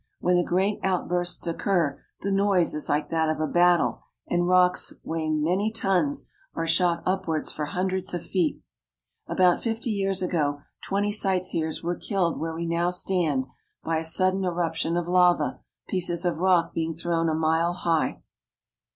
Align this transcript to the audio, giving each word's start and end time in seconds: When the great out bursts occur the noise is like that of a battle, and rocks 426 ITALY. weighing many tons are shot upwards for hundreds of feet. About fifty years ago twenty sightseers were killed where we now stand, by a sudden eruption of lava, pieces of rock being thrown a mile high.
When 0.19 0.35
the 0.35 0.41
great 0.41 0.79
out 0.81 1.07
bursts 1.07 1.45
occur 1.45 2.01
the 2.21 2.31
noise 2.31 2.73
is 2.73 2.89
like 2.89 3.09
that 3.09 3.29
of 3.29 3.39
a 3.39 3.45
battle, 3.45 4.01
and 4.27 4.47
rocks 4.47 4.91
426 5.03 5.05
ITALY. 5.05 5.11
weighing 5.11 5.43
many 5.43 5.71
tons 6.09 6.31
are 6.55 6.65
shot 6.65 7.03
upwards 7.05 7.51
for 7.51 7.65
hundreds 7.65 8.11
of 8.15 8.23
feet. 8.25 8.63
About 9.27 9.61
fifty 9.61 9.91
years 9.91 10.23
ago 10.23 10.63
twenty 10.83 11.11
sightseers 11.11 11.83
were 11.83 11.93
killed 11.95 12.39
where 12.39 12.55
we 12.55 12.65
now 12.65 12.89
stand, 12.89 13.45
by 13.83 13.97
a 13.97 14.03
sudden 14.03 14.43
eruption 14.43 14.97
of 14.97 15.07
lava, 15.07 15.59
pieces 15.87 16.25
of 16.25 16.39
rock 16.39 16.73
being 16.73 16.93
thrown 16.93 17.29
a 17.29 17.35
mile 17.35 17.73
high. 17.73 18.23